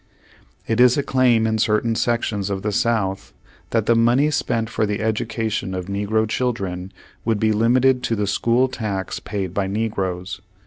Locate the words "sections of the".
1.93-2.71